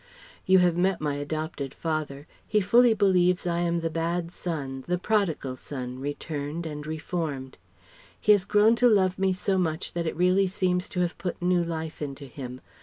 "You 0.47 0.57
have 0.65 0.75
met 0.75 0.99
my 0.99 1.13
adopted 1.17 1.75
father. 1.75 2.25
He 2.47 2.59
fully 2.59 2.95
believes 2.95 3.45
I 3.45 3.59
am 3.59 3.81
the 3.81 3.89
bad 3.91 4.31
son, 4.31 4.83
the 4.87 4.97
prodigal 4.97 5.57
son, 5.57 5.99
returned 5.99 6.65
and 6.65 6.87
reformed. 6.87 7.59
He 8.19 8.31
has 8.31 8.43
grown 8.43 8.75
to 8.77 8.89
love 8.89 9.19
me 9.19 9.31
so 9.31 9.59
much 9.59 9.93
that 9.93 10.07
it 10.07 10.17
really 10.17 10.47
seems 10.47 10.89
to 10.89 11.01
have 11.01 11.19
put 11.19 11.39
new 11.39 11.63
life 11.63 12.01
into 12.01 12.25
him. 12.25 12.61